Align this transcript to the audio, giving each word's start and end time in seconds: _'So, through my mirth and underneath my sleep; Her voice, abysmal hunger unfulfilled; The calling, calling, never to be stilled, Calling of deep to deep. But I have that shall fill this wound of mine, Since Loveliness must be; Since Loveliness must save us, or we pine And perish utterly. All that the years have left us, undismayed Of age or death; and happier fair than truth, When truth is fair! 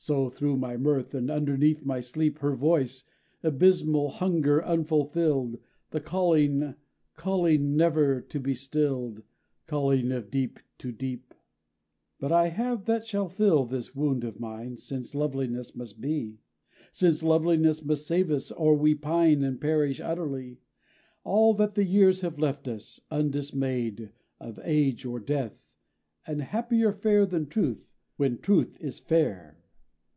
_'So, 0.02 0.30
through 0.30 0.56
my 0.56 0.78
mirth 0.78 1.12
and 1.14 1.30
underneath 1.30 1.84
my 1.84 2.00
sleep; 2.00 2.38
Her 2.38 2.56
voice, 2.56 3.04
abysmal 3.42 4.08
hunger 4.08 4.64
unfulfilled; 4.64 5.58
The 5.90 6.00
calling, 6.00 6.74
calling, 7.16 7.76
never 7.76 8.22
to 8.22 8.40
be 8.40 8.54
stilled, 8.54 9.22
Calling 9.66 10.10
of 10.10 10.30
deep 10.30 10.58
to 10.78 10.90
deep. 10.90 11.34
But 12.18 12.32
I 12.32 12.46
have 12.48 12.86
that 12.86 13.04
shall 13.04 13.28
fill 13.28 13.66
this 13.66 13.94
wound 13.94 14.24
of 14.24 14.40
mine, 14.40 14.78
Since 14.78 15.14
Loveliness 15.14 15.76
must 15.76 16.00
be; 16.00 16.38
Since 16.92 17.22
Loveliness 17.22 17.84
must 17.84 18.06
save 18.06 18.30
us, 18.30 18.50
or 18.50 18.74
we 18.76 18.94
pine 18.94 19.42
And 19.42 19.60
perish 19.60 20.00
utterly. 20.00 20.60
All 21.24 21.52
that 21.54 21.74
the 21.74 21.84
years 21.84 22.22
have 22.22 22.38
left 22.38 22.66
us, 22.68 23.00
undismayed 23.10 24.12
Of 24.40 24.58
age 24.64 25.04
or 25.04 25.20
death; 25.20 25.76
and 26.26 26.40
happier 26.40 26.90
fair 26.90 27.26
than 27.26 27.48
truth, 27.48 27.90
When 28.16 28.38
truth 28.38 28.78
is 28.80 28.98
fair! 28.98 29.58